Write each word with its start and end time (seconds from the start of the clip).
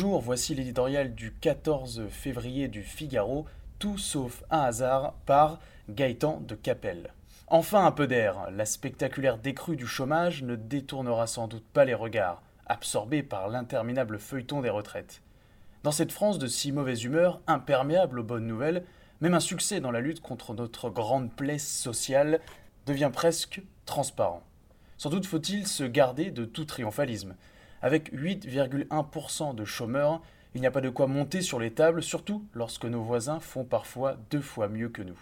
Bonjour, 0.00 0.20
voici 0.20 0.54
l'éditorial 0.54 1.12
du 1.12 1.32
14 1.32 2.04
février 2.08 2.68
du 2.68 2.84
Figaro, 2.84 3.46
tout 3.80 3.98
sauf 3.98 4.44
un 4.48 4.60
hasard 4.60 5.14
par 5.26 5.58
Gaëtan 5.88 6.40
de 6.46 6.54
Capelle. 6.54 7.12
Enfin 7.48 7.84
un 7.84 7.90
peu 7.90 8.06
d'air, 8.06 8.48
la 8.52 8.64
spectaculaire 8.64 9.38
décrue 9.38 9.74
du 9.74 9.88
chômage 9.88 10.44
ne 10.44 10.54
détournera 10.54 11.26
sans 11.26 11.48
doute 11.48 11.66
pas 11.72 11.84
les 11.84 11.94
regards, 11.94 12.44
absorbés 12.66 13.24
par 13.24 13.48
l'interminable 13.48 14.20
feuilleton 14.20 14.60
des 14.60 14.70
retraites. 14.70 15.20
Dans 15.82 15.90
cette 15.90 16.12
France 16.12 16.38
de 16.38 16.46
si 16.46 16.70
mauvaise 16.70 17.02
humeur, 17.02 17.40
imperméable 17.48 18.20
aux 18.20 18.24
bonnes 18.24 18.46
nouvelles, 18.46 18.84
même 19.20 19.34
un 19.34 19.40
succès 19.40 19.80
dans 19.80 19.90
la 19.90 20.00
lutte 20.00 20.20
contre 20.20 20.54
notre 20.54 20.90
grande 20.90 21.32
plaie 21.32 21.58
sociale 21.58 22.38
devient 22.86 23.10
presque 23.12 23.62
transparent. 23.84 24.44
Sans 24.96 25.10
doute 25.10 25.26
faut-il 25.26 25.66
se 25.66 25.82
garder 25.82 26.30
de 26.30 26.44
tout 26.44 26.66
triomphalisme. 26.66 27.34
Avec 27.80 28.12
8,1% 28.12 29.54
de 29.54 29.64
chômeurs, 29.64 30.20
il 30.54 30.60
n'y 30.60 30.66
a 30.66 30.70
pas 30.70 30.80
de 30.80 30.88
quoi 30.88 31.06
monter 31.06 31.42
sur 31.42 31.60
les 31.60 31.72
tables, 31.72 32.02
surtout 32.02 32.44
lorsque 32.52 32.84
nos 32.84 33.02
voisins 33.02 33.38
font 33.38 33.64
parfois 33.64 34.16
deux 34.30 34.40
fois 34.40 34.68
mieux 34.68 34.88
que 34.88 35.02
nous. 35.02 35.18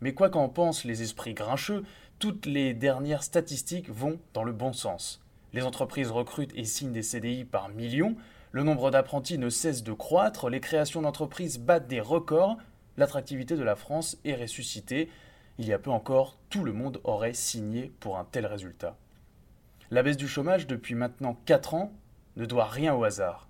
Mais 0.00 0.14
quoi 0.14 0.30
qu'en 0.30 0.48
pensent 0.48 0.84
les 0.84 1.02
esprits 1.02 1.34
grincheux, 1.34 1.84
toutes 2.18 2.46
les 2.46 2.72
dernières 2.72 3.22
statistiques 3.22 3.90
vont 3.90 4.18
dans 4.32 4.44
le 4.44 4.52
bon 4.52 4.72
sens. 4.72 5.22
Les 5.52 5.62
entreprises 5.62 6.10
recrutent 6.10 6.56
et 6.56 6.64
signent 6.64 6.92
des 6.92 7.02
CDI 7.02 7.44
par 7.44 7.68
millions, 7.68 8.16
le 8.52 8.62
nombre 8.62 8.90
d'apprentis 8.90 9.36
ne 9.36 9.50
cesse 9.50 9.82
de 9.82 9.92
croître, 9.92 10.48
les 10.48 10.60
créations 10.60 11.02
d'entreprises 11.02 11.58
battent 11.58 11.88
des 11.88 12.00
records, 12.00 12.56
l'attractivité 12.96 13.56
de 13.56 13.64
la 13.64 13.76
France 13.76 14.16
est 14.24 14.36
ressuscitée. 14.36 15.10
Il 15.58 15.66
y 15.66 15.72
a 15.72 15.78
peu 15.78 15.90
encore, 15.90 16.38
tout 16.50 16.64
le 16.64 16.72
monde 16.72 17.00
aurait 17.04 17.34
signé 17.34 17.92
pour 18.00 18.16
un 18.16 18.24
tel 18.24 18.46
résultat. 18.46 18.96
La 19.94 20.02
baisse 20.02 20.16
du 20.16 20.26
chômage 20.26 20.66
depuis 20.66 20.96
maintenant 20.96 21.38
4 21.44 21.74
ans 21.74 21.92
ne 22.34 22.46
doit 22.46 22.64
rien 22.64 22.96
au 22.96 23.04
hasard. 23.04 23.48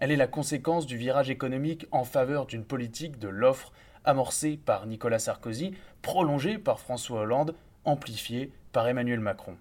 Elle 0.00 0.10
est 0.10 0.16
la 0.16 0.26
conséquence 0.26 0.84
du 0.84 0.96
virage 0.96 1.30
économique 1.30 1.86
en 1.92 2.02
faveur 2.02 2.46
d'une 2.46 2.64
politique 2.64 3.20
de 3.20 3.28
l'offre 3.28 3.72
amorcée 4.04 4.56
par 4.56 4.86
Nicolas 4.86 5.20
Sarkozy, 5.20 5.74
prolongée 6.02 6.58
par 6.58 6.80
François 6.80 7.20
Hollande, 7.20 7.54
amplifiée 7.84 8.50
par 8.72 8.88
Emmanuel 8.88 9.20
Macron. 9.20 9.54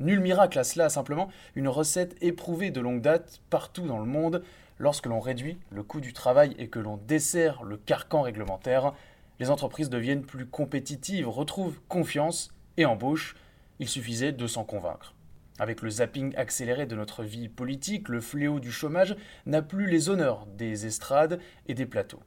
Nul 0.00 0.20
miracle 0.20 0.58
à 0.58 0.64
cela, 0.64 0.90
simplement 0.90 1.30
une 1.54 1.68
recette 1.68 2.14
éprouvée 2.20 2.70
de 2.70 2.82
longue 2.82 3.00
date 3.00 3.40
partout 3.48 3.86
dans 3.86 4.00
le 4.00 4.04
monde. 4.04 4.42
Lorsque 4.78 5.06
l'on 5.06 5.18
réduit 5.18 5.56
le 5.70 5.82
coût 5.82 6.02
du 6.02 6.12
travail 6.12 6.54
et 6.58 6.68
que 6.68 6.78
l'on 6.78 6.98
dessert 6.98 7.62
le 7.62 7.78
carcan 7.78 8.20
réglementaire, 8.20 8.92
les 9.40 9.48
entreprises 9.48 9.88
deviennent 9.88 10.26
plus 10.26 10.44
compétitives, 10.44 11.26
retrouvent 11.26 11.80
confiance 11.88 12.52
et 12.76 12.84
embauchent. 12.84 13.34
Il 13.78 13.88
suffisait 13.88 14.32
de 14.32 14.46
s'en 14.46 14.64
convaincre. 14.64 15.14
Avec 15.60 15.82
le 15.82 15.90
zapping 15.90 16.34
accéléré 16.36 16.84
de 16.86 16.96
notre 16.96 17.22
vie 17.22 17.48
politique, 17.48 18.08
le 18.08 18.20
fléau 18.20 18.58
du 18.58 18.72
chômage 18.72 19.14
n'a 19.46 19.62
plus 19.62 19.86
les 19.86 20.08
honneurs 20.08 20.46
des 20.46 20.86
estrades 20.86 21.40
et 21.68 21.74
des 21.74 21.86
plateaux. 21.86 22.22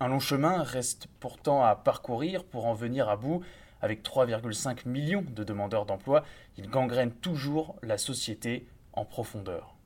Un 0.00 0.08
long 0.08 0.18
chemin 0.18 0.64
reste 0.64 1.06
pourtant 1.20 1.62
à 1.62 1.76
parcourir 1.76 2.42
pour 2.42 2.66
en 2.66 2.74
venir 2.74 3.08
à 3.08 3.16
bout. 3.16 3.42
Avec 3.82 4.02
3,5 4.02 4.88
millions 4.88 5.24
de 5.28 5.44
demandeurs 5.44 5.86
d'emploi, 5.86 6.24
il 6.56 6.68
gangrène 6.68 7.12
toujours 7.12 7.76
la 7.82 7.98
société 7.98 8.66
en 8.94 9.04
profondeur. 9.04 9.76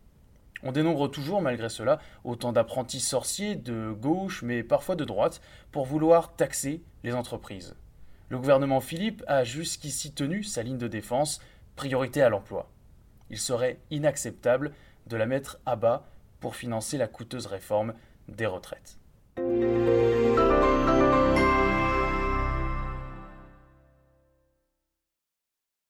On 0.63 0.73
dénombre 0.73 1.11
toujours, 1.11 1.43
malgré 1.43 1.69
cela, 1.69 1.99
autant 2.25 2.53
d'apprentis 2.53 3.01
sorciers 3.01 3.57
de 3.57 3.93
gauche, 3.93 4.43
mais 4.43 4.63
parfois 4.63 4.97
de 4.97 5.05
droite, 5.05 5.43
pour 5.71 5.85
vouloir 5.85 6.35
taxer 6.35 6.83
les 7.05 7.13
entreprises. 7.13 7.77
Le 8.31 8.39
gouvernement 8.39 8.81
Philippe 8.81 9.23
a 9.27 9.45
jusqu'ici 9.45 10.13
tenu 10.13 10.43
sa 10.43 10.63
ligne 10.63 10.79
de 10.79 10.89
défense, 10.89 11.41
priorité 11.77 12.23
à 12.23 12.31
l'emploi. 12.31 12.71
Il 13.31 13.39
serait 13.39 13.79
inacceptable 13.91 14.73
de 15.07 15.17
la 15.17 15.27
mettre 15.27 15.59
à 15.67 15.77
bas 15.77 16.07
pour 16.41 16.57
financer 16.57 16.99
la 16.99 17.09
coûteuse 17.09 17.47
réforme 17.47 17.95
des 18.29 18.47
retraites. 18.47 18.99